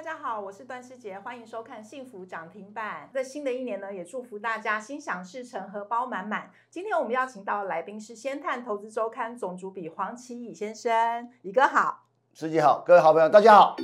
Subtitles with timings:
[0.00, 3.06] 大家好，我是段世杰，欢迎收看《幸福涨停板》。
[3.14, 6.50] 在新的一年呢，也祝福大家心想事成，荷包满满。
[6.70, 13.76] 今天我们邀请到来宾是先探投资周刊总主笔黄奇乙先生，乙哥好，世杰好，各位好朋友大家好。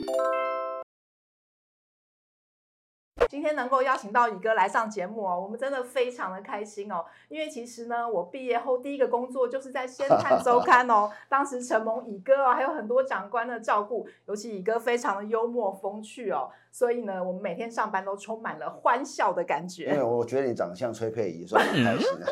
[3.46, 7.04] 天能够邀请到乙哥来上节目哦，我们真的非常的开心哦。
[7.28, 16.50] 因为其实呢，我毕业后第一个工作就是在《先探周刊》哦， 当时承蒙乙哥啊，还有很多长官的照顾，尤其乙哥非常的幽默风趣哦。
[16.76, 19.86] 所以呢，我们每天上班都充满了欢笑的感觉。
[19.86, 22.26] 因为我觉得你长得像崔佩仪，所以很开心的。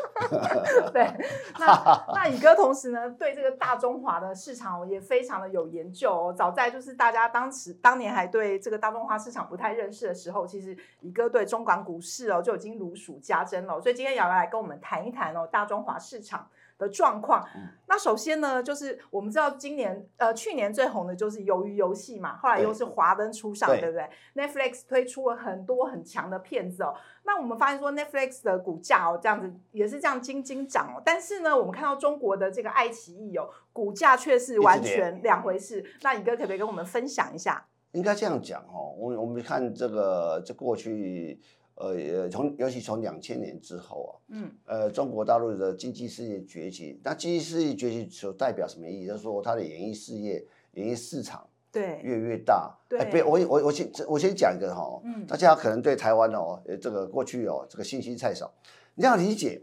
[0.93, 1.11] 对，
[1.57, 6.31] 那 那宇哥同时呢，对这个大中华的市场也非常的有研究哦。
[6.31, 13.81] 早在就是大家当时当年还对这个大中华市场不太认识的时候，其实宇哥对中港股市哦就已经如数家珍了。
[13.81, 16.47] 所以今天也要来跟我们谈一谈哦，大中华市场
[16.77, 17.47] 的状况，
[17.87, 26.93] 那首先呢，就是我们知道今年呃去年最红的就是鱿鱼游戏嘛，后来又是华灯初上，对，对不对？Netflix 推出了很多很强的片子哦。
[27.23, 35.85] 那我们发现说 Netflix 的股价哦这样子也是这样斤斤涨哦，但是呢，我们看到中国的这个爱奇艺哦，股价却是完全两回事。
[36.01, 37.65] 那你哥可不可以跟我们分享一下？
[37.93, 41.39] 应该这样讲哦，我我们看这个这过去。
[41.75, 49.05] 呃，从尤其从两千年之后啊，嗯，呃，中国大陆的经济事业崛起，那经济事业崛起所代表什么意义？
[49.05, 50.41] 就是说，它的演艺事业、
[50.75, 52.73] 演艺市场对越越大。
[52.87, 58.53] 对，哎，别，我我我先我先讲一个哈，嗯，大家可能对台湾哦，这个过去哦，这个信息太少。
[58.93, 59.61] 你要理解，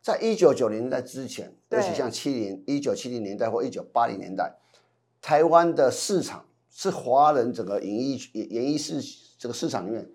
[0.00, 4.56] 在一九九零年代之前，尤其像七零一九七零年代或一九八零年代，
[5.20, 9.02] 台湾的市场是华人整个演艺演演艺市
[9.36, 10.08] 这个市场里面。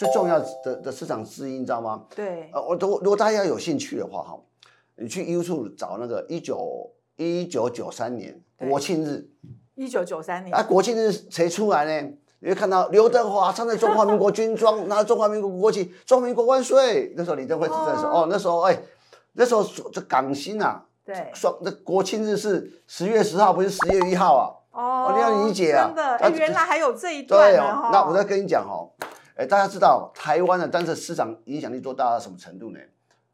[0.00, 2.04] 最重要的的市场之一，你知道吗？
[2.16, 4.40] 对，呃，我如如果大家有兴趣的话，哈，
[4.96, 9.28] 你去 YouTube 找那个一九一九九三年国庆日，
[9.74, 12.12] 一九九三年啊，国庆日谁出来呢？
[12.38, 17.12] 你会看到刘德华穿着中华民国军装， 拿着中华民国国旗，中华民国万岁！
[17.14, 18.80] 那时候李登辉执政的时候，哦，哦，那时候哎，
[19.34, 19.62] 那时候
[19.92, 24.44] 这港星啊，对，双那国庆日是十月十号，不是十月一号啊？
[24.72, 27.90] 哦，你要理解啊，真的，哎，原来还有这一段对哦。
[27.92, 28.88] 那我再跟你讲哈。
[29.40, 32.78] 哎，大家知道台湾的单次市场影响力做大到什么程度呢？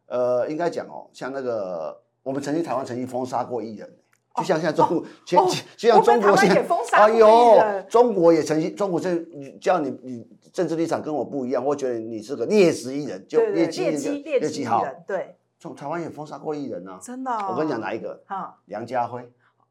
[0.06, 3.92] 呃，应该讲哦，像那个我们曾经台湾曾经封杀过艺人，
[4.36, 5.44] 就像现在中国，就
[5.76, 6.64] 就像中国现在，
[6.96, 9.18] 哎呦，中国也曾经，中国这
[9.60, 18.22] 叫你你政治立场跟我不一样，我觉得你是个劣质艺人，就劣迹劣迹劣迹好，对，从台湾也封杀过艺人呢，真的，我跟你讲哪一个？
[18.66, 19.28] 梁家辉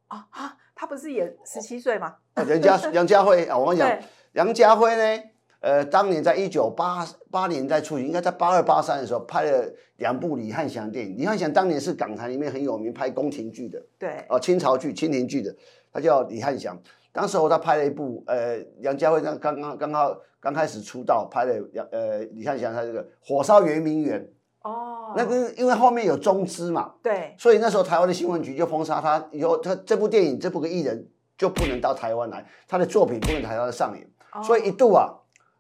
[0.10, 2.14] 啊啊，他不是也十七岁吗？
[2.46, 3.98] 梁家梁家辉啊，我跟你讲，
[4.34, 5.24] 梁家辉呢？
[5.66, 11.18] 呃，当年在一九八八年在初期，应该在八二八三的时候拍了两部李翰祥电影。
[11.18, 15.52] 李翰祥当年是港台里面很有名拍宫廷剧的，对，哦、呃，清朝剧、清廷剧的，
[15.92, 16.80] 他叫李翰祥。
[17.12, 24.22] 当时候他拍了一部，呃，梁家辉刚刚刚刚好刚开始出道，拍了梁呃李翰祥他这个《火烧圆明园》。
[24.70, 35.12] 哦，那个因为后面有中资嘛，对，所以那时候台湾的新闻局就封杀他，以后他这部电影这部个艺人就不能到台湾来，他的作品不能台湾上演，哦、所以一度啊。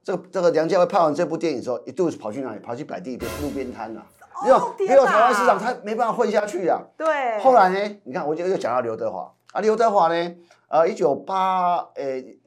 [0.06, 2.60] 这个这个梁家辉拍完这部电影之后，一度是跑去哪里？
[2.60, 4.06] 跑去摆地边路边摊了，
[4.44, 6.80] 没有没有台湾市场，他没办法混下去啊。
[6.96, 7.40] 对。
[7.40, 7.98] 后来呢？
[8.04, 10.36] 你看，我就又讲到刘德华啊，刘德华呢，
[10.68, 12.38] 呃，一九八，诶，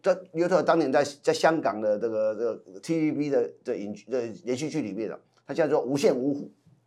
[0.00, 6.40] 这刘德华当年在在香港的这个这个 TVB 的的影的连续剧里面的，他叫做《无限五虎》。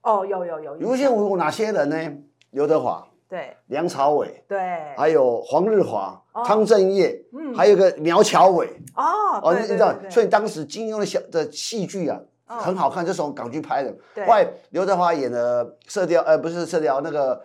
[0.03, 0.77] 哦，有有有。
[0.77, 2.17] 有无限五虎哪些人呢？
[2.51, 3.05] 刘德华。
[3.31, 4.59] 对，梁朝伟，对，
[4.97, 13.95] 还有黄日华、汤镇业，嗯，还有个苗侨伟，哦，哦，你知道，所以当时金庸的小的戏剧啊，很好看，就是从港剧拍的。
[14.13, 17.37] 对，后来刘德华演了《射雕》，呃，不是《射雕》，那个《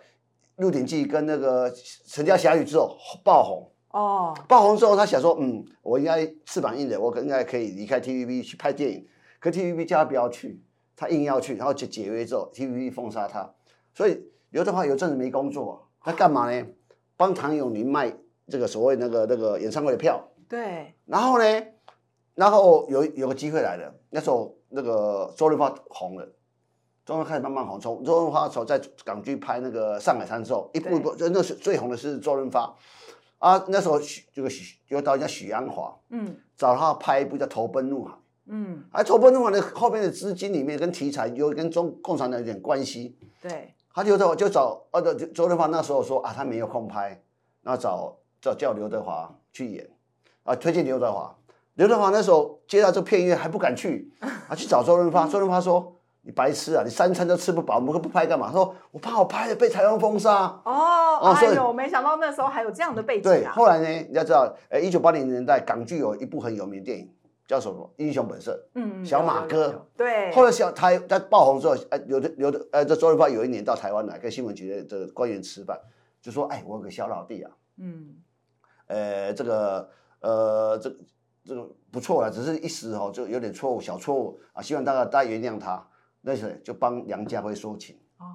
[0.57, 1.71] 鹿鼎记》跟那个
[2.05, 3.71] 《神雕侠侣》之后爆红。
[3.91, 9.07] 哦，爆红之后，他想说，嗯，我应该翅膀硬的，我应该可以离开 TVB 去拍电影。
[9.39, 10.61] 可 TVB 叫他不要去，
[10.97, 13.49] 他硬要去，然后解解约之后，TVB 封杀他，
[13.93, 14.21] 所以。
[14.49, 16.67] 刘德华有阵子没工作，他干嘛呢？
[17.15, 18.15] 帮唐咏麟卖
[18.47, 20.23] 这个所谓那个那个演唱会的票。
[20.47, 20.93] 对。
[21.05, 21.63] 然后呢，
[22.35, 26.25] 然后有有个机会来了，那时候那个周润发红了，
[27.05, 27.79] 周润发开始慢慢红。
[27.79, 32.73] 从周润发从在港剧拍那个《上海滩》之后，一步一步，那是最红的是周润发
[33.39, 33.65] 啊。
[33.67, 38.13] 那时候许这个许有个导演叫许鞍华，嗯，找他拍一部叫《投奔怒海》，
[38.45, 43.17] 嗯，而《投奔怒海》的后面的资金里面跟题材有跟中共产党有点关系。
[43.41, 43.73] 对。
[43.97, 47.19] 他就找就找呃，周周润发那时候说啊，他没有空拍，
[47.63, 49.89] 然后找找叫刘德华去演，
[50.43, 51.35] 啊，推荐刘德华。
[51.73, 54.13] 刘德华那时候接到这片约还不敢去，
[54.47, 55.27] 啊，去找周润发。
[55.27, 56.83] 周润发说：“你白痴啊！
[56.85, 58.45] 你三餐都吃不饱，我们不拍干嘛？
[58.49, 60.45] 他说我怕我拍了被台湾封杀。
[60.63, 63.33] 哦，哦哎呦，没想到那时候还有这样的背景啊。
[63.33, 67.11] 对，后来呢，你要知道，呃，一九八零年代港剧有一部很有名的电影，
[67.47, 68.51] 叫什么《英雄本色》。
[68.75, 69.87] 嗯，小马哥。
[69.95, 70.31] 对。
[70.33, 75.79] 后来小台在爆红之后，呃，有的有的，呃，这周润发有一年到台湾来跟新闻局的这个官员吃饭，
[76.21, 78.15] 就说：“哎，我有个小老弟啊，嗯，
[78.87, 79.89] 呃，这个，
[80.19, 80.95] 呃，这
[81.45, 85.87] 这个不错了，只是一时哦，就有点错误，小错误啊，希望大家大家原谅他。”
[86.19, 88.25] 那时就帮梁家辉说情哦，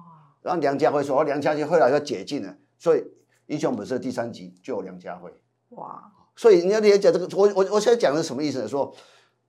[0.41, 2.99] 然后梁家辉说，哦，梁家辉后来要解禁了，所以
[3.45, 5.31] 《英雄本色》第三集就有梁家辉
[5.69, 8.67] 哇，所以你要理解这个，我我我现在讲的是什么意思呢？
[8.67, 8.93] 说，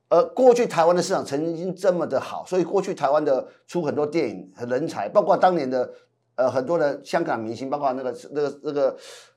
[0.09, 5.91] 呃，过去台湾的市场曾经这么的好，所以过去台湾的出很多电影和人才，包括当年的
[6.37, 8.97] 呃很多的香港明星，包括那个那个那个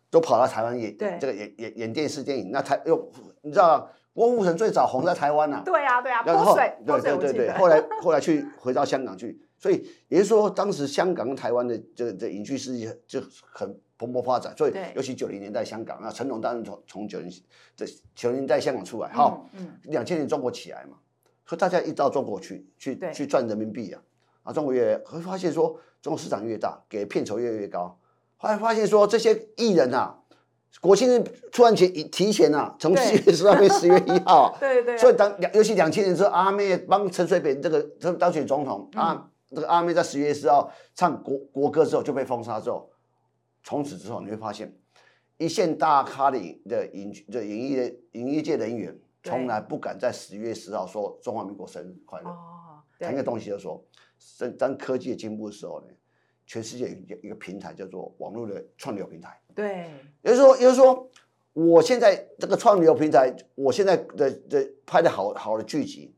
[0.10, 3.12] 都跑到台湾演，对，这个演演演电视电影，那台又
[3.42, 3.90] 你知道。
[4.18, 13.22] 郭富城最早红在台湾呐，对呀对呀，泼水，对对对对，后来后来去回到香港去，所以也就是说，当时香港跟台湾的这这影剧事业就
[13.52, 17.30] 很蓬勃发展，所以尤其九零年代香港那，成龙当然从从九零
[17.76, 17.86] 这
[18.16, 20.98] 九零年代香港出来，哈，嗯，两千年中国起来嘛，
[21.46, 24.02] 所以大家一到中国去去去赚人民币啊，
[24.44, 27.98] 啊，中国越会发现说中国市场越大，给片酬越越高，
[28.38, 30.20] 后来发现说这些艺人啊。
[30.82, 34.96] 国庆日突然前提前啊，从十月十号变十月一号，啊， 对对。
[34.98, 42.88] 所以当两，尤其两千年之后，阿妹帮陈水扁这个当当选总统，嗯、啊，这个阿妹在十月十号唱国国歌之后就被封杀之后，
[43.68, 44.74] 从此之后你会发现，
[45.38, 47.84] 一线大咖的的影的演艺的
[48.14, 53.84] 演艺界人员，从来不敢在十月十号说中华民国生日快乐，哦，谈个东西就说，
[54.58, 55.88] 当科技的进步的时候呢。
[56.50, 59.92] 全世界有一个平台叫做网络的串流平台，对，
[60.22, 61.10] 也就是说，也就是说，
[61.52, 66.16] 我现在这个串流平台，我现在的的拍的好好的剧集，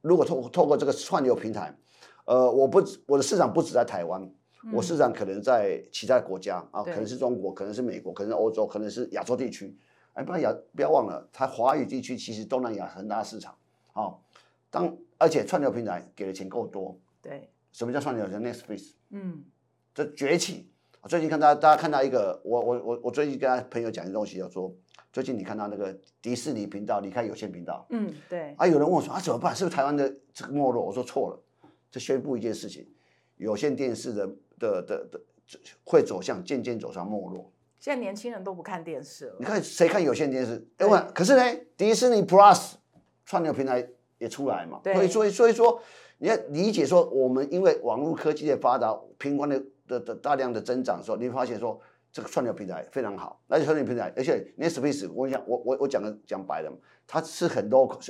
[0.00, 1.76] 如果透透过这个串流平台，
[2.24, 4.32] 呃，我不我的市场不止在台湾，嗯、
[4.72, 9.76] 我市场可能在其他国家啊，可能是中国，可能是美国，可能是欧洲，可能是亚洲地区，
[10.14, 13.54] 哎，不要不要忘了，它华语地区其实东南亚很大市场，
[13.92, 14.14] 啊，
[14.70, 18.26] 当而且串流平台给的钱够多，对，什么叫串流？
[18.28, 19.44] 叫 Netflix，嗯。
[19.96, 20.68] 这崛起，
[21.08, 24.74] 最近看到大家看到一个，我我我我最近跟他朋友讲的东西，要说
[25.12, 29.54] 最近你看到那个迪士尼频道离开有线频道，嗯，对，啊，有人问我说啊怎么办？
[29.54, 30.84] 是不是台湾的这个没落？
[30.84, 31.40] 我说错了，
[31.92, 32.84] 这宣布一件事情，
[33.36, 34.28] 有线电视的
[34.58, 35.20] 的的的
[35.84, 37.50] 会走向渐渐走向没落。
[37.78, 40.58] 现在年轻人都不看电视了，你看谁看有线电视？
[40.76, 41.42] 对，可是呢，
[41.76, 42.72] 迪士尼 Plus
[43.24, 43.86] 串流平台
[44.18, 45.80] 也出来嘛，对，所以所以说
[46.18, 49.62] 你要理解说，我们因为网络科技的发达，频宽的。
[49.86, 51.78] 的的大量的增长的时候，你会发现说
[52.10, 56.72] 这个串流平台非常好，而且串流平台，而且 Netflix，我讲我我我讲的讲白了，
[57.06, 58.00] 它是很 local，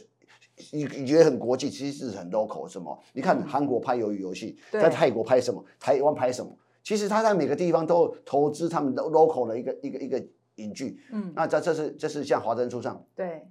[0.72, 2.96] 你你觉得很国际，其实是很 local 什么？
[3.12, 5.64] 你看韩国拍鱿鱼游戏，在泰国拍什么？
[5.80, 6.56] 台湾拍什么？
[6.82, 10.22] 其实他在每个地方都投资他们的 local 的一个一个一个
[10.56, 11.00] 影剧。
[11.10, 13.04] 嗯，那这这是这是像华灯初上。
[13.14, 13.48] 对。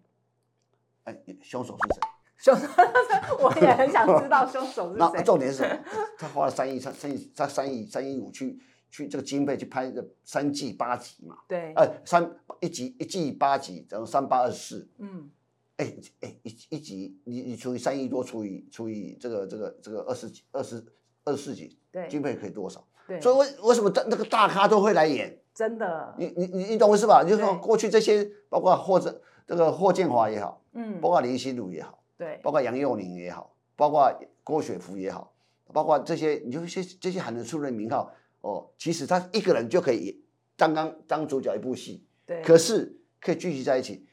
[1.04, 2.02] 哎，凶手是谁？
[2.38, 2.68] 凶手，
[3.44, 5.10] 我也很想知道凶手是谁。
[5.14, 5.84] 那重点是什么？
[6.18, 8.58] 他花了三亿三三亿他三亿三亿五去
[8.90, 11.38] 去这个经费去拍个三季八集嘛？
[11.48, 11.74] 对。
[11.76, 14.88] 呃，三一集一季八集，然后三八二十四。
[15.00, 15.30] 嗯。
[15.78, 20.84] 哎哎，一一集你你除以三亿多除以除以这个这个这个二十几二十
[21.24, 22.86] 二十四集，对，经费可以多少？
[23.08, 23.20] 对。
[23.20, 25.42] 所以为为什么大那个大咖都会来演？
[25.54, 26.14] 真的。
[26.18, 27.24] 你你你你懂我意思吧？
[27.24, 32.04] 就是说过去这些包括霍者这个霍建华也好，嗯，包括林心如也好。
[32.18, 34.14] 对，包括杨佑宁也好，包括
[34.44, 35.34] 郭雪芙也好，
[35.74, 40.24] 包括这些，你就些这些喊得出的名号哦，其实他一个人就可以
[40.56, 44.06] 刚刚当主角一部戏，对，可是可以聚集在一起。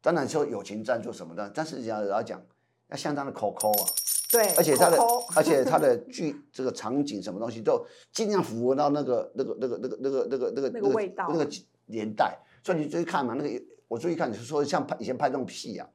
[0.00, 2.42] 当然说友情赞助什么的，但是你要要讲
[2.88, 3.84] 要相当的抠抠啊，
[4.30, 4.98] 对，而且他的
[5.36, 11.48] 而且他的剧这个场景什么东西都尽量符合到那个那个那个那个那个那个那个那个味道那个
[11.86, 15.88] 年代，所以你注意看嘛，那个我注意看，你是说像拍以前拍这种戏啊。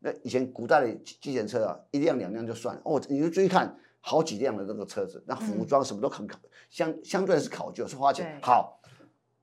[0.00, 8.38] 那以前古代的计程车啊，一辆两辆就算了哦，你就注意看好几辆的那个车子，那服装什么都很考，相相对是考究，是花钱。
[8.42, 8.78] 好，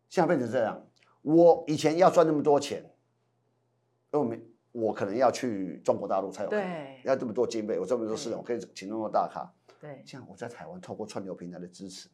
[0.08, 0.80] 现在变成这样，
[1.24, 2.91] 我以前要赚那么多钱，
[4.14, 4.42] 因为
[4.72, 12.10] 我可能要去中国大陆才有，对，要这么多经费，我这么多事，我可以请那么多大咖，对，这样我在台湾透过串流平台的支持，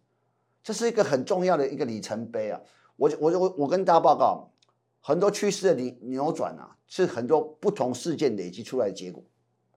[0.64, 2.62] 这是一个很重要的一个里程碑啊！
[2.96, 4.52] 我我我我跟大家报告。
[5.00, 9.24] 很多趋势的扭扭转啊，是很多不同事件累积出来的结果。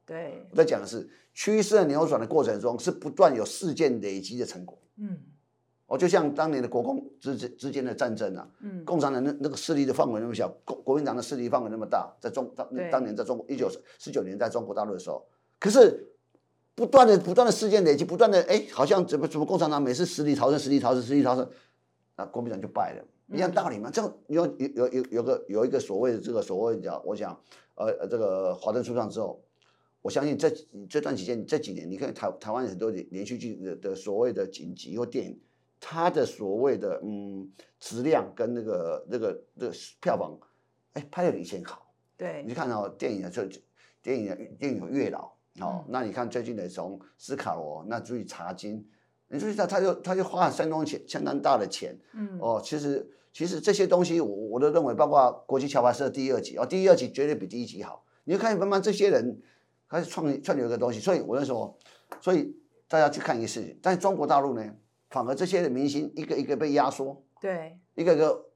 [0.05, 4.77] 对，我在讲的是趋势的扭转的过程中，是不断有事件累积的成果。
[4.97, 5.17] 嗯，
[5.91, 13.69] 哦，就像当年的国共之之之间的战争啊，嗯，共产党那那个势力的范围那么小，国国民党的势力范围那么大，在中当当年在中国一九
[13.99, 15.27] 四九年在中国大陆的时候，
[15.59, 16.07] 可是
[16.77, 21.51] 不断的不断的事件累积，不断的哎，好像怎么怎么共产党每次死里逃生，死里逃生，死里逃生，
[22.17, 23.05] 那国民党就败了，
[23.37, 23.91] 一样道理嘛。
[23.91, 27.37] 这有有有有有个有一个所谓的这个所谓叫我想，
[27.75, 29.43] 呃这个华灯初上之后，
[30.03, 30.49] 我相信这
[30.89, 35.37] 这段期间这几年，你看台台湾很多连连续剧的的所谓的影集或电影，
[35.81, 40.39] 它的所谓的嗯质量跟那个那个那个票房，
[40.93, 41.93] 哎拍的比以前好。
[42.17, 43.49] 对，你看哦，电影的这
[44.03, 45.33] 电影的电影有月老。
[45.61, 48.89] 哦，那你看最近的从斯卡罗，那注意查金，
[49.29, 58.05] 你注意他他就他就花了相当钱相当大的钱，嗯，哦，其实其实这些东西我我都认为，包括国际桥牌社第二集哦，第二集绝对比第一集好。
[58.25, 59.43] 你就看慢慢这些人
[59.89, 61.77] 开始创创有一个东西，所以我就说，
[62.21, 62.57] 所以
[62.87, 64.65] 大家去看一个事情，但是中国大陆呢，
[65.11, 68.47] 反而这些的明星一个一个被压缩，对，一个一个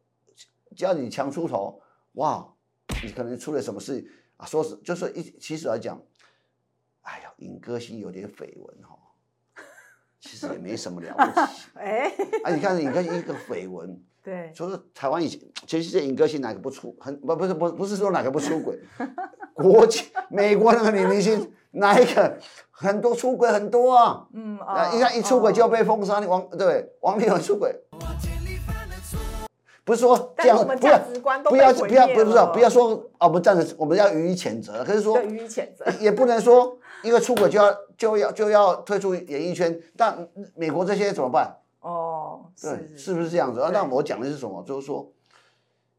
[0.75, 1.83] 只要你强出头，
[2.13, 2.55] 哇，
[3.03, 4.05] 你可能出了什么事
[4.39, 4.47] 啊？
[4.47, 6.01] 说是就是一其实来讲。
[7.07, 8.97] 哎呀，尹歌星有点绯闻哈，
[10.19, 11.69] 其实也没什么了不起。
[11.77, 12.09] 哎，
[12.43, 18.81] 啊，你看尹歌星一个绯闻， 对，就是台湾以前，全世界尹歌星哪个不出，很不不是不不是说哪个不出轨，
[19.53, 22.39] 国际美国那个女明星哪一个
[22.71, 27.75] 很多出轨很多啊，嗯啊，一看一出轨就要被封杀，王对王力宏出轨。
[29.85, 30.99] 不是说这样，不要
[31.45, 41.55] 不要不要不是说不要说啊，我们站着我们要予以谴责，可是说予以谴责，也不能说一个出轨就要就要就要退出演艺圈，但美国这些怎么办？
[41.81, 43.61] 哦，对，是不是这样子？
[43.75, 44.65] 那我讲的是什么？
[44.67, 45.13] 就是说，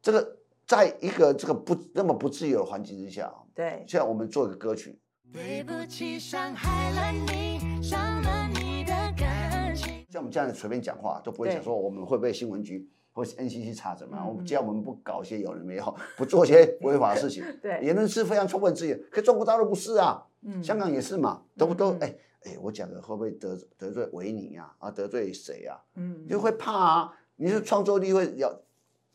[0.02, 5.00] 这个在一个这个不那么不自由的环境之下，对，现在我们做一个歌曲。
[5.32, 10.06] 对不起，伤害了你，伤了你的感情。
[10.10, 12.88] 像我们这样随便讲话，都不会想说我们会被新闻局。
[13.12, 14.22] 或是 NCC 查什么？
[14.28, 18.98] 我们只要我们不搞一些有人没有，不做一些违法的事情， 对，言论是非常充分自由。
[19.10, 22.14] 可中国大陆不是啊，嗯，香港也是嘛，都都哎
[22.44, 24.76] 哎，我讲的会不会得得罪维尼啊？
[24.80, 25.80] 啊，得罪谁啊？
[25.96, 28.54] 嗯，就会怕啊，你是创作力会要，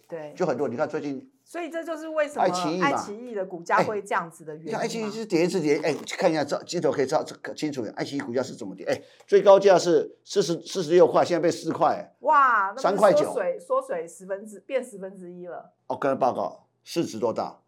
[0.09, 0.67] 对，就很多。
[0.67, 1.31] 你看最近。
[1.51, 4.77] 所以这就是为什么爱奇艺的股价会这样子的原因。
[4.77, 7.93] 爱奇艺是跌一次跌，哎，看一下照镜头可以照这清楚点。
[7.95, 8.87] 爱奇艺股价是怎么跌？
[8.87, 12.15] 哎，最高价是四十四十六块，现在变四块。
[12.21, 15.73] 哇，三块九，缩水缩水十分之变十分之一了。
[15.89, 17.59] 我跟他报告，市值多大？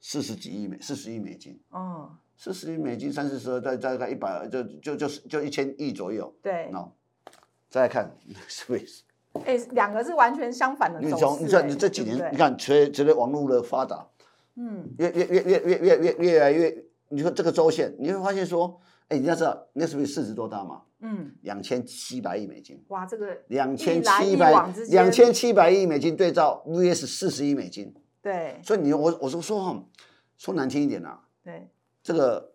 [0.00, 1.60] 四十几亿美，四十亿美金。
[1.72, 6.32] 嗯，四十亿美金，三四十再再看一百，就就就就一千亿左右。
[6.40, 6.88] 对，那
[7.68, 8.16] 再来看
[8.48, 9.00] Swiss。
[9.44, 11.00] 哎，两个是完全相反的。
[11.00, 14.06] 你从你看你这几年，你看随随着网络的发达，
[14.54, 20.82] 嗯，越越越越越越越越来越，你说这个周线，你会发现说，哎，你要知道那是不是市值多大嘛？
[21.00, 22.82] 嗯，两千七百亿美金。
[22.88, 24.52] 哇，这个两千七百
[24.88, 27.94] 两千七百亿美金对照 VS 四十亿美金。
[28.22, 28.60] 对。
[28.62, 29.84] 所以你我我说说哈，
[30.38, 31.18] 说难听一点呐。
[31.44, 31.68] 对。
[32.02, 32.52] 这个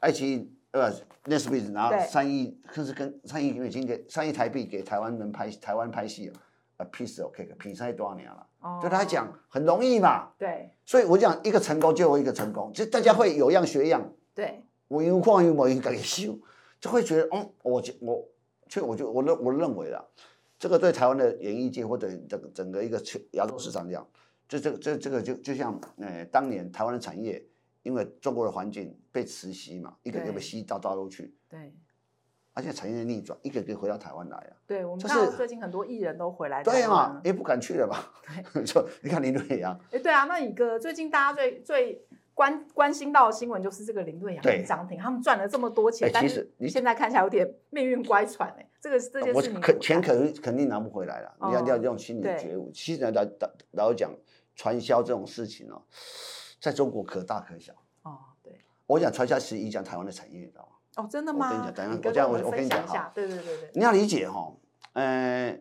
[0.00, 0.54] 爱奇艺。
[0.72, 0.92] 呃
[1.24, 6.30] ，Netflix 拿三亿，甚至跟三亿美金给三亿台币给台湾人拍台湾拍戏
[6.76, 8.46] 啊，piece of cake，比赛多少年了？
[8.60, 10.28] 哦，对他讲很容易嘛。
[10.36, 14.12] 对，所以我讲一个成功就有一个成功，就大家会有样学样。
[14.34, 16.38] 对，我有矿有某一个修，
[16.78, 18.28] 就会觉得，嗯，我我，
[18.68, 20.04] 所以我就我认我认为啦，
[20.58, 24.06] 这个对台湾的演艺界或者整个整个一个亚洲市场这样，
[24.46, 27.42] 就这个这这个就就像呃当年台湾的产业。
[27.88, 31.34] 因为中国的环境被磁吸嘛，一个一个被吸到大陆去。
[31.48, 31.74] 对，
[32.52, 34.52] 而且产业的逆转，一个一个回到台湾来啊。
[34.66, 36.62] 对，我们看到最近很多艺人都回来。
[36.62, 38.12] 对嘛，也不敢去了吧？
[38.52, 39.72] 对， 就你看林瑞阳。
[39.90, 42.04] 哎，对啊，那一个最近大家最最
[42.34, 48.68] 关关心到的新闻就是这个林瑞阳跟张庭，他们赚了这么多钱，但是现在看起来有点命运乖舛哎。
[48.80, 52.70] 这个这件事情，肯钱肯肯定拿不回来了，你要要这种心理觉悟。
[52.70, 53.26] 其实老老
[53.72, 54.14] 老讲
[54.54, 55.82] 传销这种事情哦。
[56.60, 57.72] 在中国可大可小
[58.02, 60.68] 哦，对，我讲传销其实影响台湾的产业，你知道吗？
[60.96, 61.46] 哦，真的吗？
[61.46, 64.52] 我跟你讲，等下我这样我我跟你讲哈，对对对对，你要理解哈，
[64.94, 65.56] 呃，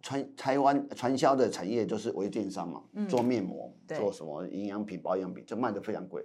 [0.00, 6.24] 传台湾传销的产业就是微电商嘛，做面膜，做什么营养品、保养品，就卖的非常贵。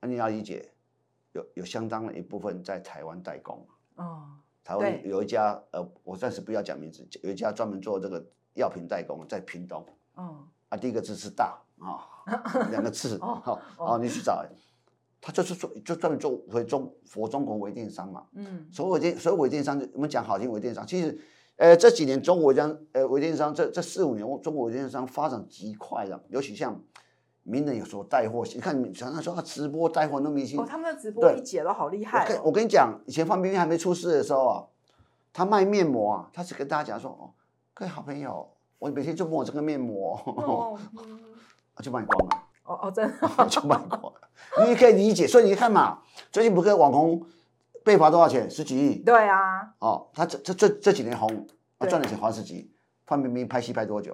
[0.00, 0.72] 那你要理解，
[1.32, 3.66] 有有相当的一部分在台湾代工。
[3.96, 4.30] 哦，
[4.64, 8.24] 台湾有一家呃，我暂时不要讲名字，有一家专门做这个
[8.54, 9.84] 药品代工，在屏东。
[10.14, 10.46] 哦。
[10.68, 12.06] 啊，第一个字是大啊，
[12.70, 14.44] 两个字，好，哦，你去找，
[15.20, 21.18] 他就是做，就专门做回中佛中国微电商嘛，嗯，所有微电，所有微电商，我们讲好听微电商，其实，
[21.56, 26.80] 呃，这几年中国这样，呃，微电商这这四五年，中国微电商发展极快的，尤其像
[27.42, 34.64] 名人有时候带货，你看你，常常说他直播带货那么明星，哦，他们的直播一姐都好厉害，我跟你讲，以前范冰冰还没出事的时候啊，
[35.32, 37.30] 他卖面膜啊，他是跟大家讲说，哦，
[37.74, 38.48] 各位好朋友。
[38.80, 41.18] 我每天就抹这个面膜，哦嗯、
[41.82, 42.44] 就卖光了。
[42.64, 44.20] 哦哦，真的， 就卖光了。
[44.60, 47.24] 你也可以理解，所以你看嘛，最近不是网红
[47.82, 48.50] 被罚多少钱？
[48.50, 48.96] 十几亿。
[48.98, 49.74] 对啊。
[49.78, 51.46] 哦，他这这这这几年红，
[51.88, 52.70] 赚的钱花十几亿。
[53.06, 54.12] 范冰冰拍戏拍多久？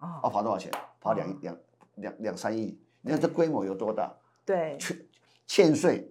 [0.00, 0.70] 哦，哦，罚多少钱？
[1.00, 1.56] 罚两两
[1.94, 2.78] 两两三亿。
[3.00, 4.12] 你看这规模有多大？
[4.44, 4.76] 对。
[4.78, 4.96] 欠
[5.46, 6.06] 欠税，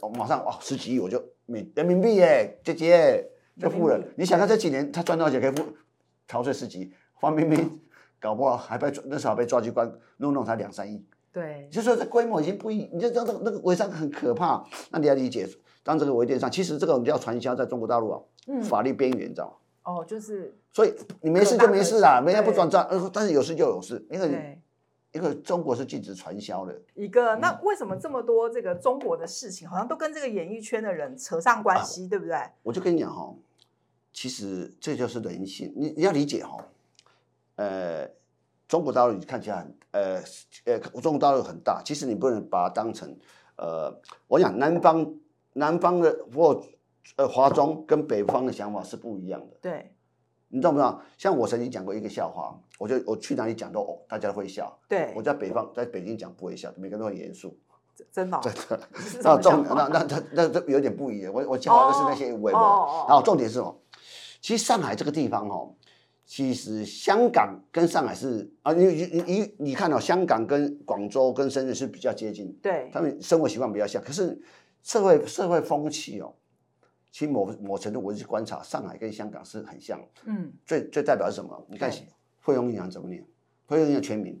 [0.00, 3.26] 哦，马上哦十几亿我就每人民币耶，姐姐
[3.58, 3.98] 就付了。
[4.16, 5.74] 你想看这几年他赚多少钱可以付
[6.26, 6.92] 逃税十几亿？
[7.18, 7.80] 范冰冰
[8.20, 11.04] 搞不好还被那时候还被抓去关，弄弄才两三亿。
[11.30, 14.64] 对，就说这规模已经不一，你就知道那个那个微商很可怕。
[14.90, 15.48] 那你要理解，
[15.82, 19.92] 当这个微电商，其实这个我们叫传销，在中国大陆啊，嗯、法律边缘，你知道吗？
[19.92, 20.54] 哦，就是。
[20.72, 24.62] 所以你没事就没事啦，没人不转账，对但是有事就有事，因为对
[25.12, 26.80] 因为中国是禁止传销的。
[26.94, 32.36] 一个，那为什么这么多这个中国的事情，好像都跟这个演艺圈的人扯上关系，啊、对不对？
[32.62, 33.34] 我就跟你讲哈，
[34.12, 36.56] 其实这就是人性，你你要理解哈，
[37.58, 38.08] 呃。
[38.68, 40.22] 中国大陆你看起来很呃
[40.66, 43.16] 呃，中国大陆很大，其实你不能把它当成
[43.56, 43.90] 呃，
[44.26, 45.14] 我讲南方
[45.54, 46.62] 南方的或
[47.16, 49.56] 呃华中跟北方的想法是不一样的。
[49.62, 49.90] 对，
[50.48, 51.00] 你知道不知道？
[51.16, 54.78] 像我曾经讲过一个笑话，我就我去哪里讲都哦，大家都会笑。
[54.86, 57.58] 对，我在北方在北京讲不会笑，每个人都很严肃。
[58.12, 58.40] 真的、 哦？
[58.44, 58.88] 真的。
[59.22, 61.32] 那重那那那那这有点不一样。
[61.32, 62.60] 我我讲的是那些微博。
[62.60, 63.74] 哦、然后重点是哦，
[64.42, 65.74] 其实上海这个地方哦。
[66.28, 74.00] 其实香港跟上海是啊，你你你你看到、哦、香港跟广州跟深圳是比较接近，对，他们生活习惯比较像。
[74.04, 74.38] 可是
[74.82, 76.34] 社会社会风气哦，
[77.10, 79.98] 其实某某程度我去观察，上海跟香港是很像。
[80.26, 81.66] 嗯，最最代表是什么？
[81.70, 81.90] 你看
[82.42, 83.24] 汇丰银行怎么念？
[83.64, 84.38] 汇丰银行全名，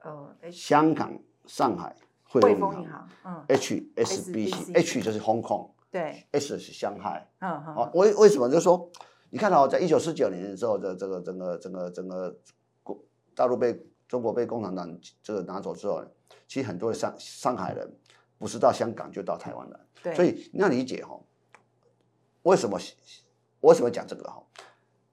[0.00, 1.16] 呃，香港、
[1.46, 1.94] 上海
[2.24, 8.48] 汇丰银行，嗯，HSBC，H 就是 Hong Kong，对，S 是上海，嗯嗯，好，为为什么？
[8.48, 8.90] 就是说。
[9.30, 12.36] 你看哦，在一九四九年的时候，这这个整个整个整个
[12.82, 13.00] 国
[13.34, 16.04] 大陆被中国被共产党这个拿走之后，
[16.48, 17.88] 其实很多的上上海人
[18.38, 19.80] 不是到香港就到台湾来。
[20.02, 20.14] 对。
[20.16, 21.18] 所以你要理解哈，
[22.42, 22.76] 为什么
[23.60, 24.42] 为什么讲这个哈？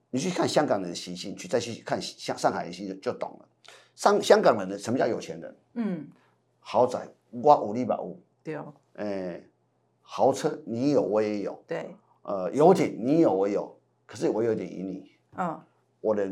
[0.09, 3.47] 你去看香港人的习性，去再去看香上海人习性就懂了。
[3.93, 5.57] 上香港人的什么叫有钱人？
[5.75, 6.07] 嗯。
[6.59, 8.19] 豪宅，我有你嘛有。
[8.41, 8.73] 对哦。
[8.93, 9.43] 哎，
[10.01, 11.63] 豪车你有我也有。
[11.67, 11.95] 对。
[12.23, 13.76] 呃，游艇你有我有。
[14.07, 15.59] 可是我有点隐你，嗯，
[15.99, 16.27] 我的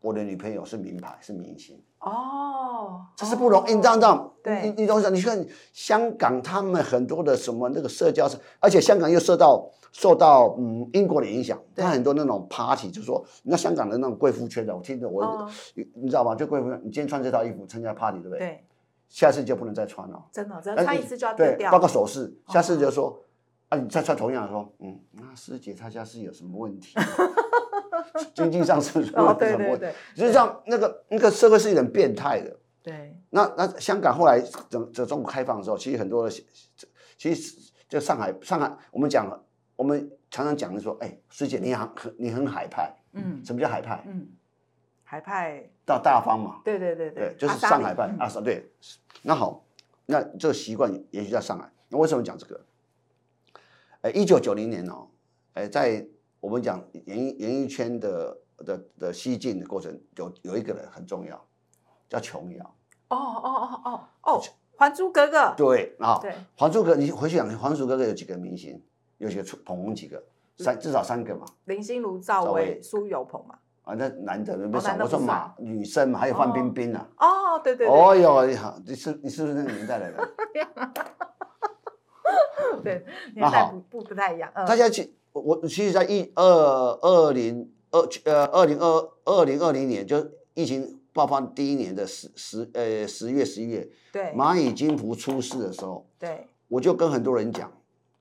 [0.00, 4.32] 我的女朋友是名牌，是明星，哦，这是不容易，你知道？
[4.44, 5.12] 对，你你懂想？
[5.12, 15.48] 你看香港，他们很多的什么那个社交是，而且香港又受到受到嗯英国的影响，他很多那种 party，就是说，你看香港的那种贵妇圈的，我听着我，
[15.94, 16.34] 你知道吗？
[16.34, 18.38] 就贵妇，你今天穿这套衣服参加 party，对不对？
[18.38, 18.64] 对，
[19.08, 23.18] 下次就不能再穿了，真的，只要穿一次就要丢掉，包括首饰，下次就说。
[23.68, 26.94] 啊，你再穿同样的说，嗯，那师姐她家是有什么问题？
[28.34, 29.86] 经济上是有什么问题？
[30.14, 32.56] 实际上，那个那个社会是有点变态的。
[32.82, 33.16] 对。
[33.30, 36.30] 那那香港后来整整中国开放的时候，其实很多的，
[37.18, 39.26] 其实就上海上海，我们讲，
[39.74, 42.94] 我们常常讲的说，哎，师姐你很你很海派。
[43.12, 43.44] 嗯。
[43.44, 44.04] 什么叫海派？
[44.06, 44.28] 嗯。
[45.02, 45.68] 海派。
[45.84, 46.60] 到大方嘛。
[46.64, 47.34] 对对对对。
[47.36, 48.70] 就是上海派啊，对。
[49.22, 49.64] 那好，
[50.06, 51.68] 那这个习惯也许在上海。
[51.88, 52.60] 那为什么讲这个？
[54.12, 55.08] 一九九零年哦，
[55.54, 56.06] 哎，在
[56.40, 61.46] 我们讲演艺演艺圈的的的西进的过程，有有一个人很重要，
[62.08, 62.64] 叫琼瑶。
[63.08, 64.40] 哦哦哦哦哦，
[64.76, 65.38] 《还珠格格》。
[65.54, 68.82] 对啊，对，《还珠格格》，你回去讲，《还珠格格》有几个明星？
[69.18, 70.22] 有几个捧红几个？
[70.58, 71.46] 三至少三个嘛。
[71.66, 73.58] 林心如、赵薇、苏有朋嘛。
[73.82, 77.08] 啊，那男的没少，我说嘛，女生嘛，还有范冰冰啊。
[77.18, 77.86] 哦，对对。
[77.86, 80.18] 哦哟，你好，你是你是不是那个年代的人？
[82.86, 84.50] 对，年代不不不太一样。
[84.54, 86.42] 嗯、大家其我其实，在一二
[87.02, 90.16] 二零二呃二零二二零二零年，就
[90.54, 97.70] 疫情爆发第一年的十十呃十月十一月，对，蚂蚁金服出事的时候，对，我就跟很多人讲，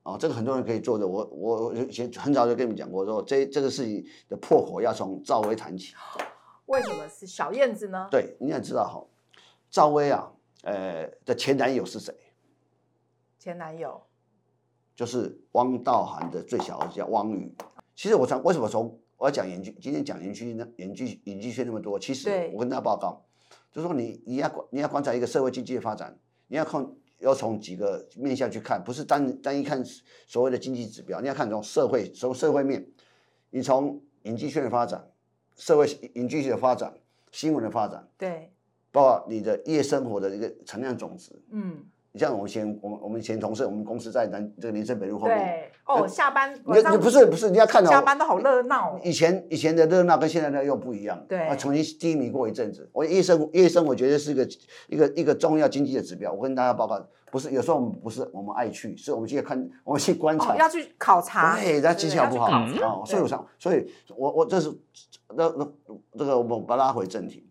[0.03, 5.93] 哦，这个很多人可以做的，我我以前很早就跟你们讲过，说这这个事情的破口要从赵薇谈起。
[6.67, 8.07] 为什么是小燕子呢？
[8.11, 9.05] 对，你也知道哈，
[9.69, 10.31] 赵薇啊，
[10.63, 12.13] 呃的前男友是谁？
[13.39, 14.01] 前男友。
[14.95, 17.53] 就是汪道涵的最小儿子叫汪宇。
[17.95, 20.67] 其实我从为什么从我要讲演剧，今天讲演剧呢？
[20.77, 23.25] 演剧演剧圈那么多，其实我跟大家报告，
[23.71, 26.85] 就是说你你要观你要观察一个社会经济的发展，你要看
[27.19, 29.83] 要从几个面向去看，不是单单一看
[30.27, 32.85] 所谓的经济指标，你要看从社会从社会面，
[33.51, 35.09] 你从演剧圈的发展，
[35.55, 36.93] 社会演剧圈的发展，
[37.31, 38.51] 新闻的发展，对，
[38.91, 41.85] 包括你的夜生活的一个产量总值，嗯。
[42.17, 45.37] 像我们以前，我们我们以前同事，我们公司在南这个林森北路后面。
[45.37, 48.97] 对，哦，下班你你不是不是，你要看到下班都好热闹。
[49.03, 51.23] 以前以前的热闹跟现在的又不一样。
[51.27, 52.89] 对，啊，重新低迷过一阵子。
[52.93, 54.47] 我夜生夜生，我觉得是一个
[54.87, 56.31] 一个一个重要经济的指标。
[56.31, 61.59] 我跟大家报告，不是有时候我们不是我们爱去，是我们去看，我们去观察，哦、要去考察。
[61.59, 64.69] 对，那绩效不好啊、哦，所以我想，所以我我这是
[65.35, 65.67] 那那
[66.17, 67.49] 这个我们把它拉回正题。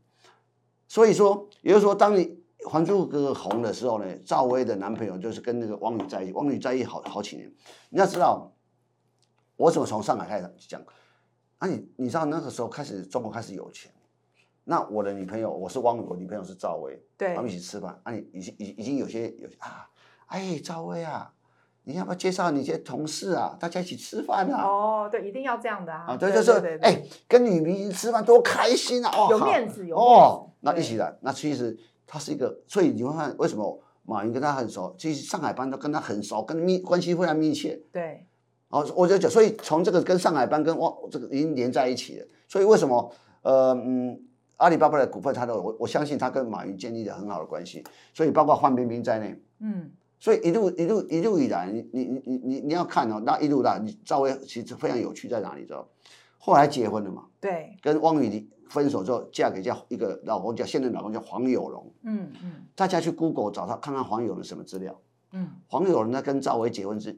[0.88, 2.24] 所以说，也就是说，当你。
[2.68, 7.52] 《还珠格格》红的时候呢，赵薇的男朋友就是跟那个王宇在一起，王宇在一起好好几年。
[7.90, 8.50] 你要知道，
[9.56, 10.82] 我怎么从上海开始讲？
[11.58, 13.92] 啊你，你你知道那个时候开始中国开始有钱，
[14.64, 18.00] 那我的女朋友我是汪宇，我女朋友是赵薇，对，他们一起吃饭。
[18.02, 19.88] 啊，你已经已已经有些有些啊，
[20.26, 21.32] 哎，赵薇啊，
[21.84, 23.56] 你要不要介绍你些同事啊？
[23.60, 24.64] 大家一起吃饭啊？
[24.66, 26.06] 哦，对，一定要这样的啊。
[26.08, 29.10] 啊，对，就是哎，跟女明星吃饭多开心啊！
[29.14, 30.50] 哦，有面子，有面子哦。
[30.60, 31.78] 那一起来，那其实。
[32.06, 37.80] 他是一个，所以你会看为什么马云跟他很熟，其实上海班都跟他很熟，跟密关系非常密切。
[37.90, 38.24] 对，
[38.68, 42.26] 哦，我就讲，所以从这个跟上海班跟汪这个已经连在一起了。
[42.46, 43.10] 所以为什么
[43.42, 44.20] 呃嗯
[44.58, 47.82] 阿里巴巴的股份，他都我我相信他跟马云建立了很好的关系。
[48.12, 49.90] 所以包括范冰冰在内，嗯，
[50.20, 55.88] 所以一路一路一路以来，你你你你你你要看哦，那一路的你稍微其实非常有趣在哪里知道？
[56.44, 57.26] 后来结婚了嘛？
[57.40, 58.50] 对，跟汪宇离。
[58.66, 61.92] 分手之后，嫁给叫一个老公，叫现任老公叫黄有龙。
[62.02, 65.00] 嗯嗯，大家去 Google 找他，看看黄有龙什么资料。
[65.30, 67.16] 嗯，黄有龙呢，跟赵薇结婚之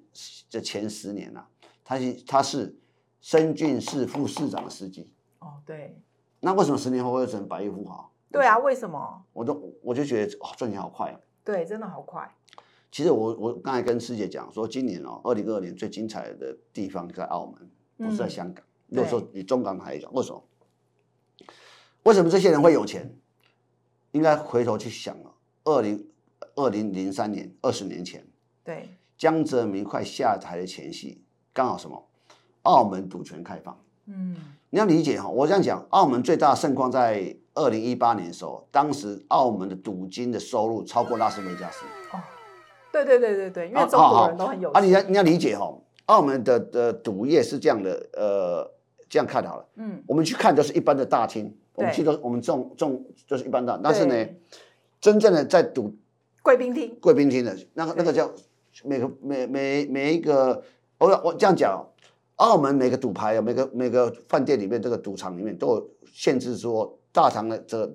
[0.51, 1.49] 这前十年啊，
[1.83, 2.77] 他是他是
[3.23, 5.11] 深圳市副市长的司机。
[5.39, 5.99] 哦，对。
[6.41, 8.13] 那为什么十年后会成百亿富豪？
[8.31, 9.23] 对啊，为什么？
[9.33, 11.19] 我都我就觉得哇，赚钱好快啊。
[11.43, 12.29] 对，真的好快。
[12.91, 18.63] 其实我我刚才跟师姐讲说，今年哦，二零二二年最精彩的地方在澳门，不是在香港。
[18.89, 20.43] 有时候以中港台来讲，为什么？
[22.05, 23.13] 为什么这些人会有钱？
[24.13, 25.33] 应该回头去想了。
[25.65, 26.07] 二零
[26.55, 28.25] 二零零三年，二十年前，
[28.65, 31.21] 对江泽民快下台的前夕，
[31.53, 32.07] 刚好什么？
[32.63, 33.79] 澳门赌权开放。
[34.07, 34.37] 嗯，
[34.71, 41.85] 你要理解哈，我这样讲，澳门最大的盛况在二零一八年的时候，当时澳门的赌金的收入超过拉斯维加斯。
[42.13, 42.21] 哦，
[42.93, 44.81] 对对对对对，因为中国人都很有钱。
[44.81, 48.73] 啊，你要你要理解哈，澳门的的赌业是这样的，呃，
[49.09, 49.67] 这样看好了。
[49.77, 51.55] 嗯，我们去看都是一般的大厅。
[51.75, 54.27] 我们去都，我们这种这种就是一般的，但是呢，
[54.99, 55.95] 真正的在赌
[56.43, 58.33] 贵宾厅，贵宾厅的那个那个叫
[58.83, 60.63] 每个每每每一个，
[60.97, 61.87] 我我这样讲，
[62.37, 67.95] 澳门每个赌牌啊，每个每个饭店里面这个赌场里面都有限制，说大堂的这个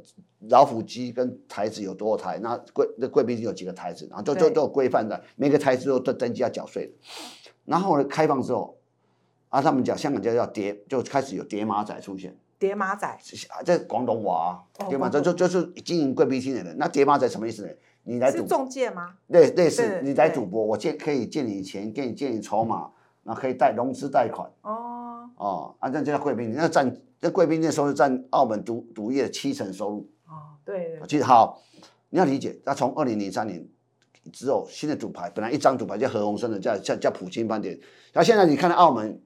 [0.50, 6.94] 老虎机跟台子有多少台，那贵那贵宾厅有几个台子，然后都都都有规范的，每个台子都都登记要缴税的。
[7.66, 8.78] 然后呢，开放之后，
[9.52, 12.34] 啊，他们讲香港叫叫叠，就开始有叠码仔出现。
[12.58, 13.18] 叠码仔，
[13.66, 16.78] 这广东话，叠码仔就就是经营贵宾厅的人。
[16.78, 17.70] 那叠码仔什么意思呢？
[18.04, 19.16] 你来赌是中介吗？
[19.28, 22.90] 类类似，你来赌博，我借可以借你钱，给你借你筹码，
[23.24, 24.50] 然后可以贷融资贷款。
[24.62, 30.10] 哦哦，啊，这叫贵宾厅，那占这贵宾厅收入占澳门赌赌业的七成收入。
[30.28, 30.98] 哦，对。
[30.98, 31.62] 对其实好，
[32.10, 33.68] 你要理解，那从二零零三年
[34.32, 37.78] 之后，新的赌牌本来一张赌牌叫何鸿燊的，叫叫叫普京饭店，
[38.14, 39.20] 然后现在你看到澳门。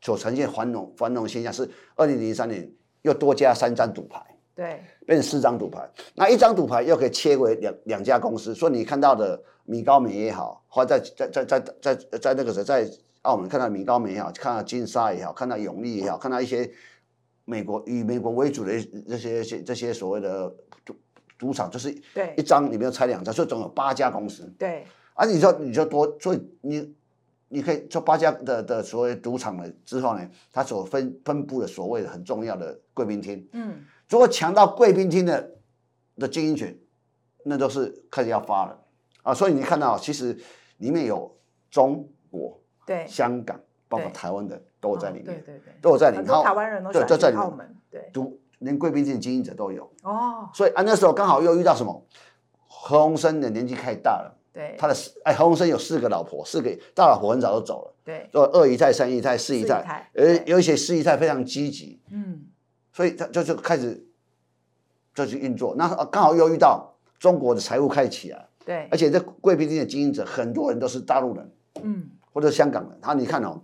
[0.00, 2.68] 所呈现繁荣繁荣现象是二零零三年
[3.02, 4.20] 又多加三张赌牌，
[4.54, 5.88] 对，变成四张赌牌。
[6.14, 12.84] 那一张赌牌又可以切为两两家公司，所以你看到的米高梅也好，或者在在在在在在那个时候在
[13.22, 16.68] 澳门看到米高梅也好，看到金沙也好，看到永利也好，看到一些
[17.44, 18.72] 美国以美国为主的
[19.08, 20.52] 这些些这些所谓的
[20.84, 20.96] 赌
[21.38, 24.52] 赌场，就是对一张里面要拆两张，所以总有八家公司。
[24.58, 26.92] 对，而、啊、你说你就多，所以你。
[27.54, 35.50] 你可以做八家的的所谓赌场了之后呢，它所分分布的所谓的很重要的贵宾厅，嗯，如果抢到贵宾厅的
[36.16, 36.74] 的经营权，
[37.44, 38.82] 那都是开始要发了
[39.22, 39.34] 啊。
[39.34, 40.34] 所以你看到其实
[40.78, 41.30] 里面有
[41.70, 46.26] 中国、对香港，包括台湾的都有在里面，对对对，都有在里面。
[46.26, 50.48] 台湾人都对，都在里面，对，赌连贵宾厅经营者都有哦。
[50.54, 52.02] 所以啊，那时候刚好又遇到什么？
[52.66, 54.38] 何鸿燊的年纪太大了。
[54.52, 57.94] 对，他的四哎，何鸿燊有四个老婆，四个大老婆很早就走了。
[58.04, 62.44] 对，做二姨太、三姨太、四姨太，而有一些四姨太非常积极，嗯，
[62.92, 64.04] 所以他就就开始
[65.14, 65.74] 就去运作。
[65.76, 71.50] 那刚好又遇到中国的财务开始起来，对，而且这贵宾厅的经营者很多人都是大陆人，
[71.82, 72.98] 嗯，或者香港人。
[73.00, 73.62] 他你看哦，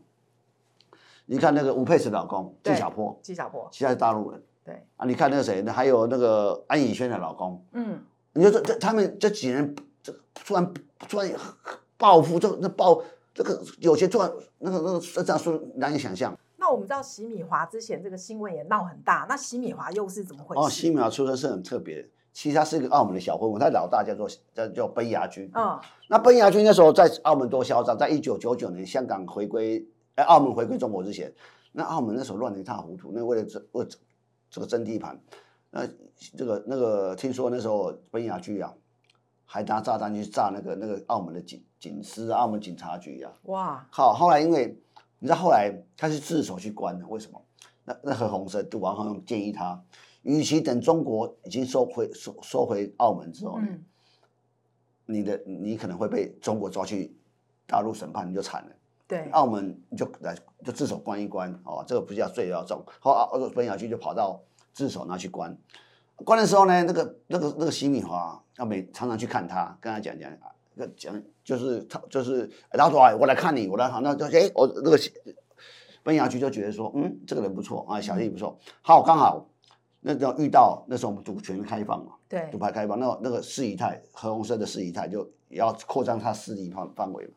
[1.27, 4.87] 你看那个吴佩慈老公纪晓波，纪晓波，其他是大陆人，对。
[4.97, 8.01] 啊，你看那个谁，还有那个安以轩的老公，嗯，
[8.33, 9.51] 你就说这他们这几
[10.05, 10.17] 人。
[10.35, 10.75] 突然
[11.09, 11.31] 突然
[11.97, 13.03] 暴富，这那暴
[13.35, 16.37] 这个有些突然那个那个这样说难以想象。
[16.57, 20.61] 那我们知道席米华之前这个新闻也闹很大，那席米华又是怎么回事？
[20.61, 22.09] 哦，席米华出身是很特别。
[22.33, 25.51] 其实他是一个澳门的小混混，他老大叫做叫叫奔牙军。
[25.55, 29.85] 嗯，那奔牙军那时候在澳门多嚣张，在一九九九年香港回归，
[30.15, 31.33] 哎，澳门回归中国之前，
[31.73, 33.85] 那澳门那时候乱得一塌糊涂，那为了这为
[34.51, 35.19] 这个争地盘，
[35.71, 35.87] 那
[36.37, 38.73] 这个那个听说那时候奔牙军啊，
[39.51, 43.33] 还拿炸弹去炸那个那个澳门的警警司、澳门警察局啊。
[43.45, 44.79] 哇，好，后来因为
[45.19, 47.41] 你知道后来他是自首去关的，为什么？
[47.87, 49.83] 那那何鸿燊、杜王鸿建议他。
[50.23, 53.83] 与其等中国已经收回收收回澳门之后，嗯、
[55.07, 57.17] 你的你可能会被中国抓去
[57.67, 58.71] 大陆审判，你就惨了。
[59.07, 62.85] 对，澳门你就来就自首关一关哦，这个不叫罪要重。
[63.01, 64.39] 后澳奔牙军就跑到
[64.75, 65.57] 自首那去关，
[66.25, 70.51] 关的时候呢，那个那个那个西米华要每常常去看他，跟他讲讲啊
[70.97, 74.99] 讲，就是他就是老左，我来看你，我来好，那就哎我那个
[76.03, 79.49] 奔牙区就觉得说，嗯，这个人不错啊，小弟不错，好刚好。
[80.01, 87.33] 那时候遇到那时候我们赌权开放嘛，对，赌牌开放，那那个事宜泰何鸿燊的事宜泰就要扩张他势力范范围嘛，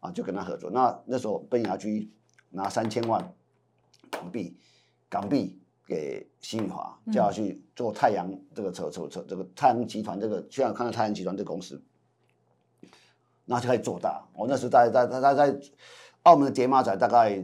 [0.00, 0.70] 啊，就跟他合作。
[0.70, 2.10] 那那时候奔牙区
[2.50, 3.32] 拿三千万
[4.10, 4.54] 港币
[5.08, 11.80] 港币给新宇华，叫他去做太阳这个车车车这个太阳集团这个，现在看到太阳集团这个公司，
[13.44, 14.22] 那就可以做大。
[14.34, 15.60] 我那时候在在在在
[16.24, 17.42] 澳门的叠码仔，大概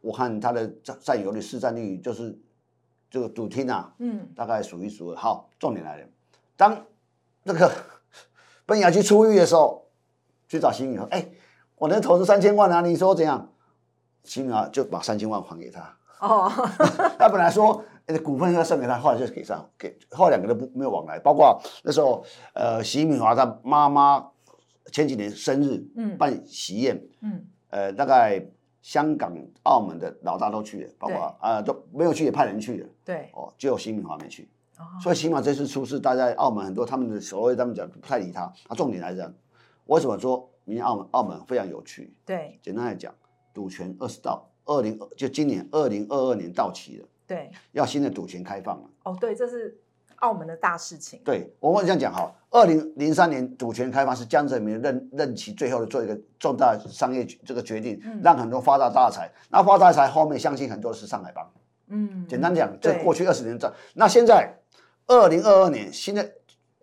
[0.00, 2.36] 我看他的占占有率市占率就是。
[3.12, 5.16] 这个赌厅啊，嗯，大概数一数二。
[5.16, 6.06] 好，重点来了，
[6.56, 6.86] 当
[7.42, 7.70] 那个
[8.64, 9.86] 本雅去出狱的时候，
[10.48, 11.28] 去找新宇华，哎，
[11.76, 13.52] 我能投资三千万啊，你说怎样？
[14.24, 15.98] 新宇华就把三千万还给他。
[16.22, 16.50] 哦，
[17.18, 17.84] 他本来说
[18.24, 21.18] 股份要送给他，后来就给上，给后来两个人不没有往来。
[21.18, 24.24] 包括那时候，呃，习敏华他妈妈
[24.90, 28.42] 前几年生日，嗯，办喜宴，嗯，呃，大概。
[28.82, 29.32] 香港、
[29.62, 32.88] 澳门的老大都去了，包括啊、呃、都没有去，也派人去了。
[33.04, 34.50] 对，哦，只有习敏华没去。
[34.76, 38.52] 哦、所以起码这次出事，大家在澳门很多他们的所谓他们讲不太理他。
[38.68, 39.32] 他重点来讲，
[39.86, 42.12] 为什么说明年澳门澳门非常有趣？
[42.26, 43.14] 对，简单来讲，
[43.54, 47.06] 赌权二十到二零就今年二零二二年到期了。
[47.26, 48.90] 对，要新的赌权开放了。
[49.04, 49.78] 哦，对，这是。
[50.22, 59.28] 澳门的大事情，对我们这样讲哈，二零零三年赌权开放是江泽民任任期最后的做一个重大商业这个决定，嗯、让很多发大大财。
[59.48, 61.52] 那发大财后面相信很多是上海帮，
[61.88, 63.72] 嗯，简单讲，这过去二十年赚。
[63.94, 64.56] 那现在
[65.08, 66.32] 二零二二年，新的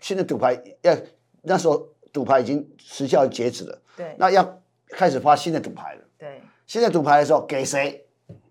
[0.01, 0.93] 新的赌牌要
[1.41, 8.05] 那时候赌牌已经时效截止了，对，那要开始发新的赌牌了，对，新的赌牌的时候给谁？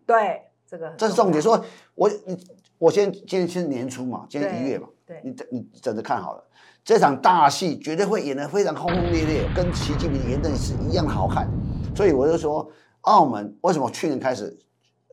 [0.04, 1.40] 对，这个这是重点。
[1.40, 2.36] 说我你。
[2.78, 6.44] 我先今天是年初嘛，今天一月嘛，对，你你等着看好了，
[6.84, 11.48] 这场大戏绝对会演得非常轰轰烈烈，跟习近平演的是一样好看。
[11.92, 14.56] 所以我就说，澳门为什么去年开始，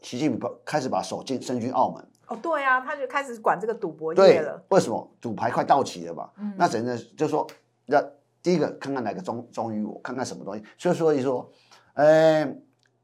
[0.04, 2.08] 习近平开始把手进伸进澳门？
[2.28, 4.64] 哦，对啊，他就开始管这个赌博业了。
[4.70, 5.12] 为什么？
[5.20, 6.32] 赌牌快到期了吧。
[6.38, 7.48] 嗯、那真的就说，
[7.88, 8.00] 那
[8.44, 10.64] 第一个看看哪个忠忠于我，看看什么东西。
[10.78, 11.52] 所以所以说，
[11.96, 12.48] 呃。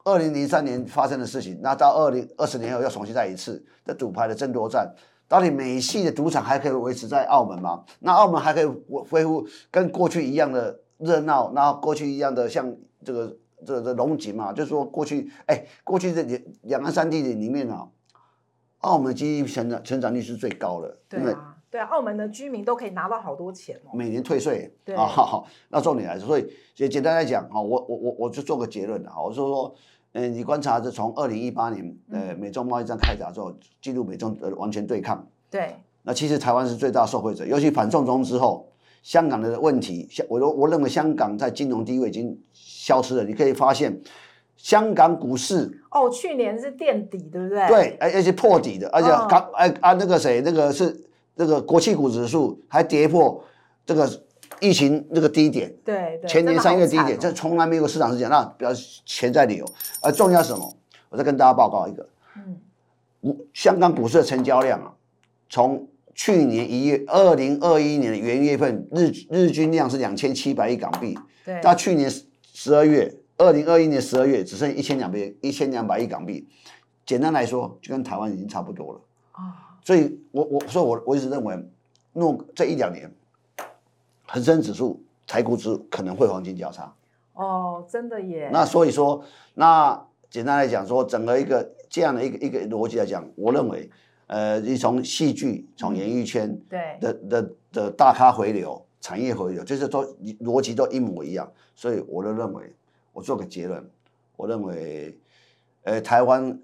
[0.04, 4.92] 二零零三年发生的事情，那到二零二十年后要重新再一次的赌牌的争夺战，
[5.28, 7.84] 到底美系的赌场还可以维持在澳门吗？
[8.00, 14.52] 那澳门还可以恢复跟过去一样的热闹，然后过去一样的像这个这个这龙井嘛？
[14.52, 16.24] 就是说过去哎，过去这
[16.64, 17.88] 两岸三地里面啊，
[18.80, 25.10] 澳门经济成长成长率是最高的，对啊，对啊，澳门的居民都可以拿到好多钱哦，每年退税，对啊，
[25.70, 29.74] 那重点来说，所以简简单来讲啊，我我我我就做个结论啊，我就说。
[30.14, 35.26] 嗯，你观察是从二零一八年，呃，美中贸易战开打之后，进入美中的完全对抗。
[35.50, 35.74] 对。
[36.04, 38.68] 那其实台湾是最大受惠者，尤其反送中之后，
[39.04, 43.24] 香港的问题，我我我认为香港在金融地位已经消失了。
[43.24, 44.02] 你可以发现，
[44.58, 47.68] 香港股市哦，去年是垫底，对不对？
[47.70, 51.10] 对，而而且破底的，而且刚哎啊那个谁，那个是
[51.42, 53.44] 那个国企股指数还跌破
[53.86, 54.10] 这个。
[54.60, 59.66] 疫情这个低点，对，对前年三月低点，这从来没有市场是讲，那表示钱在理由。
[60.04, 60.78] 而重要是什么？
[61.10, 64.94] 我再跟大家报告一个，嗯，香港股市的成交量啊，
[65.50, 72.12] 从去年一月，二零二一年的元月份日日均量是两千七百亿港币，对，到去年
[72.54, 76.48] 十二月，二零二一年十二月只剩一千两百一千两百亿港币。
[77.04, 79.02] 简单来说，就跟台湾已经差不多了
[79.32, 79.71] 啊。
[79.84, 81.58] 所以我我所以我我一直认为，
[82.14, 83.12] 诺这一两年。
[84.34, 86.96] 恒生指数、台股指可能会黄金交叉，
[87.34, 88.50] 哦，真的耶。
[88.54, 89.22] 那所以说，
[89.56, 93.92] 那简单来讲说，整个一个这样的一个一个逻辑来讲，我认为，
[94.28, 100.08] 呃，你从戏剧、从演艺圈对的的的大咖回流、产业回流，就是说
[100.40, 101.52] 逻辑都一模一样。
[101.76, 102.74] 所以我都认为，
[103.12, 103.86] 我做个结论，
[104.38, 105.14] 我认为，
[105.84, 106.58] 呃，台湾。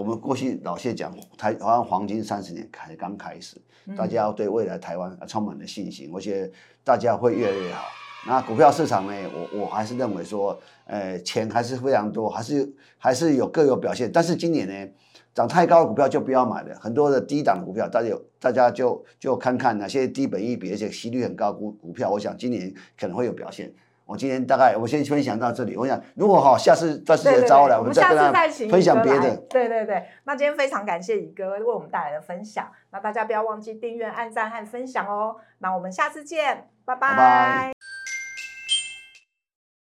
[0.00, 3.60] 我们过去老谢讲台台湾黄金三十年才刚开始，
[3.94, 6.50] 大家要对未来台湾充满了信心，我觉得
[6.82, 7.84] 大家会越来越好。
[8.26, 14.10] 那股票市场呢，我我还是认为说，呃，钱还是非常多，还是还是有各有表现。
[14.10, 14.92] 但是今年呢，
[15.34, 23.70] 涨太高的股票就不要买了，很多的低档的股票，大家有大家就就看看哪些低本益比而且息率很高股股票，我想今年可能会有表现。
[24.10, 25.76] 我今天大概我先分享到这里。
[25.76, 29.36] 我想如果好，下次钻石姐招来，我们再跟大家分享别的。
[29.48, 32.68] 对对对，那今天非常感谢宇哥为我们带来的分享。
[32.90, 35.36] 那大家不要忘记订阅、按赞和分享哦。
[35.58, 37.08] 那我们下次见，拜拜。
[37.10, 37.89] 拜拜。